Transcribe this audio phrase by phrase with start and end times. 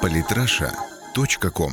[0.00, 1.72] Политраша.ком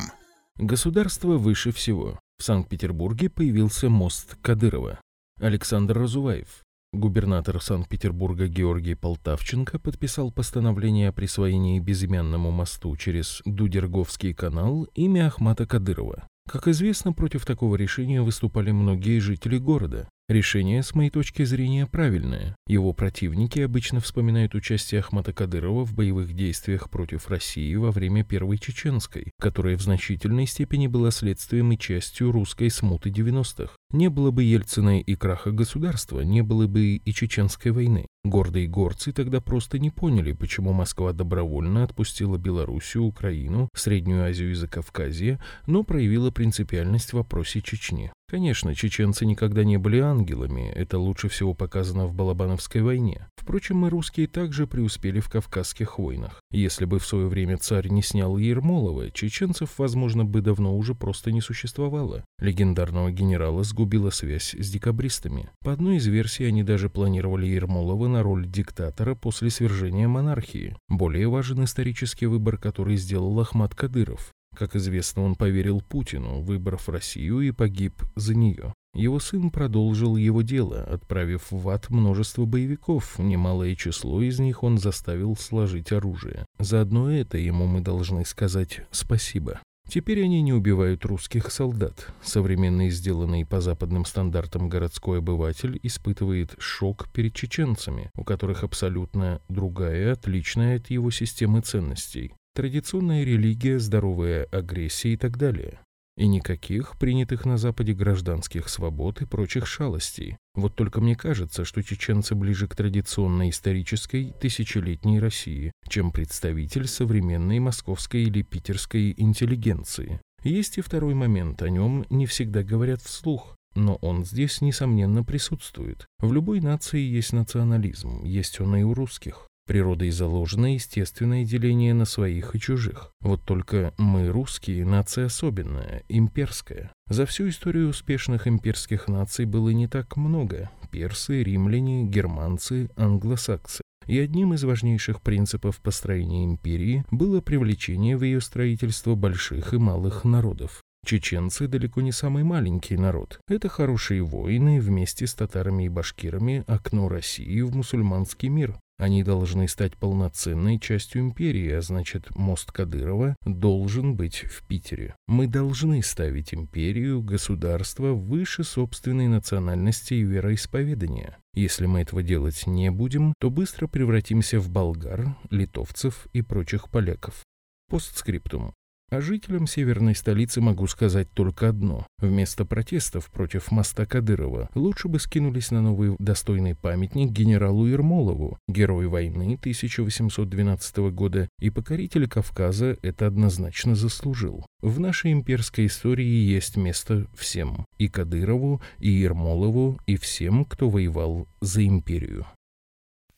[0.58, 2.20] Государство выше всего.
[2.38, 5.00] В Санкт-Петербурге появился мост Кадырова.
[5.40, 6.62] Александр Разуваев,
[6.92, 15.64] губернатор Санкт-Петербурга Георгий Полтавченко подписал постановление о присвоении безымянному мосту через Дудерговский канал имя Ахмата
[15.64, 16.28] Кадырова.
[16.50, 20.06] Как известно, против такого решения выступали многие жители города.
[20.30, 22.54] Решение, с моей точки зрения, правильное.
[22.66, 28.58] Его противники обычно вспоминают участие Ахмата Кадырова в боевых действиях против России во время Первой
[28.58, 33.72] Чеченской, которая в значительной степени была следствием и частью русской смуты 90-х.
[33.90, 38.06] Не было бы Ельцина и краха государства, не было бы и Чеченской войны.
[38.22, 44.54] Гордые горцы тогда просто не поняли, почему Москва добровольно отпустила Белоруссию, Украину, Среднюю Азию и
[44.54, 48.12] Закавказье, но проявила принципиальность в вопросе Чечни.
[48.30, 53.26] Конечно, чеченцы никогда не были ангелами, это лучше всего показано в Балабановской войне.
[53.36, 56.42] Впрочем, мы русские также преуспели в Кавказских войнах.
[56.50, 61.32] Если бы в свое время царь не снял Ермолова, чеченцев, возможно, бы давно уже просто
[61.32, 62.22] не существовало.
[62.38, 65.48] Легендарного генерала сгубила связь с декабристами.
[65.64, 70.76] По одной из версий, они даже планировали Ермолова на роль диктатора после свержения монархии.
[70.90, 74.34] Более важен исторический выбор, который сделал Ахмат Кадыров.
[74.58, 78.74] Как известно, он поверил Путину, выбрав Россию и погиб за нее.
[78.92, 84.78] Его сын продолжил его дело, отправив в ад множество боевиков, немалое число из них он
[84.78, 86.44] заставил сложить оружие.
[86.58, 89.60] Заодно это ему мы должны сказать спасибо.
[89.88, 92.12] Теперь они не убивают русских солдат.
[92.24, 100.12] Современный, сделанный по западным стандартам городской обыватель испытывает шок перед чеченцами, у которых абсолютно другая,
[100.12, 105.78] отличная от его системы ценностей традиционная религия, здоровая агрессия и так далее.
[106.16, 110.36] И никаких принятых на Западе гражданских свобод и прочих шалостей.
[110.56, 117.60] Вот только мне кажется, что чеченцы ближе к традиционной исторической тысячелетней России, чем представитель современной
[117.60, 120.20] московской или питерской интеллигенции.
[120.42, 126.06] Есть и второй момент, о нем не всегда говорят вслух, но он здесь, несомненно, присутствует.
[126.18, 129.47] В любой нации есть национализм, есть он и у русских.
[129.68, 133.12] Природой заложено естественное деление на своих и чужих.
[133.20, 136.90] Вот только мы, русские, нация особенная, имперская.
[137.10, 140.70] За всю историю успешных имперских наций было не так много.
[140.90, 143.82] Персы, римляне, германцы, англосаксы.
[144.06, 150.24] И одним из важнейших принципов построения империи было привлечение в ее строительство больших и малых
[150.24, 150.82] народов.
[151.04, 153.40] Чеченцы далеко не самый маленький народ.
[153.48, 158.78] Это хорошие воины вместе с татарами и башкирами окно России в мусульманский мир.
[158.98, 165.14] Они должны стать полноценной частью империи, а значит, мост Кадырова должен быть в Питере.
[165.28, 171.38] Мы должны ставить империю, государство выше собственной национальности и вероисповедания.
[171.54, 177.44] Если мы этого делать не будем, то быстро превратимся в болгар, литовцев и прочих поляков.
[177.88, 178.74] Постскриптум.
[179.10, 182.06] А жителям северной столицы могу сказать только одно.
[182.18, 189.06] Вместо протестов против моста Кадырова лучше бы скинулись на новый достойный памятник генералу Ермолову, герой
[189.06, 194.66] войны 1812 года и покоритель Кавказа это однозначно заслужил.
[194.82, 197.86] В нашей имперской истории есть место всем.
[197.96, 202.46] И Кадырову, и Ермолову, и всем, кто воевал за империю.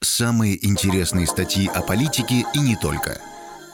[0.02, 3.20] Самые интересные статьи о политике и не только–